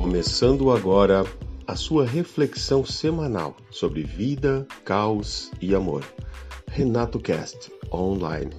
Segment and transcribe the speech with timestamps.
[0.00, 1.24] Começando agora
[1.66, 6.02] a sua reflexão semanal sobre vida, caos e amor.
[6.66, 8.50] Renato Cast Online.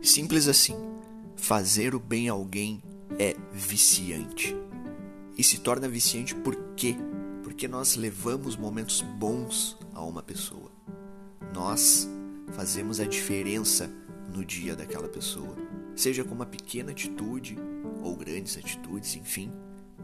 [0.00, 0.74] Simples assim.
[1.36, 2.82] Fazer o bem a alguém
[3.18, 4.56] é viciante.
[5.36, 6.96] E se torna viciante por quê?
[7.42, 10.72] Porque nós levamos momentos bons a uma pessoa.
[11.52, 12.08] Nós
[12.52, 13.90] fazemos a diferença
[14.34, 15.54] no dia daquela pessoa,
[15.94, 17.56] seja com uma pequena atitude
[18.02, 19.52] ou grandes atitudes, enfim,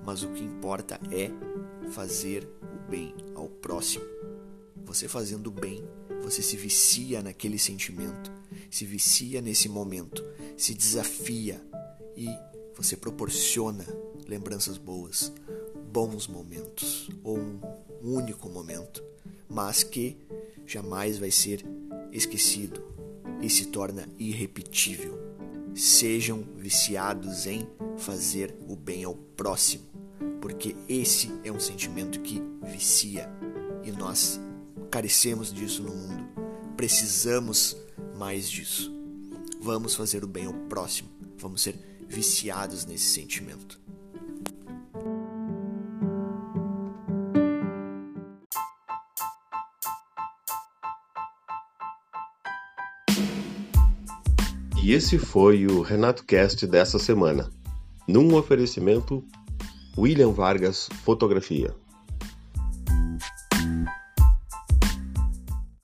[0.04, 1.30] mas o que importa é
[1.90, 4.04] fazer o bem ao próximo.
[4.84, 5.82] Você fazendo o bem,
[6.22, 8.30] você se vicia naquele sentimento,
[8.70, 10.24] se vicia nesse momento,
[10.56, 11.62] se desafia
[12.16, 12.28] e
[12.76, 13.84] você proporciona
[14.26, 15.32] lembranças boas,
[15.90, 17.60] bons momentos ou um
[18.02, 19.02] único momento,
[19.48, 20.16] mas que
[20.68, 21.64] jamais vai ser
[22.12, 22.84] esquecido
[23.40, 25.18] e se torna irrepetível.
[25.74, 27.66] Sejam viciados em
[27.96, 29.84] fazer o bem ao próximo,
[30.40, 33.30] porque esse é um sentimento que vicia
[33.82, 34.38] e nós
[34.90, 36.28] carecemos disso no mundo.
[36.76, 37.76] Precisamos
[38.16, 38.94] mais disso.
[39.60, 41.76] Vamos fazer o bem ao próximo, vamos ser
[42.08, 43.80] viciados nesse sentimento.
[54.82, 57.50] E esse foi o Renato Cast dessa semana,
[58.06, 59.24] num oferecimento
[59.96, 61.74] William Vargas Fotografia.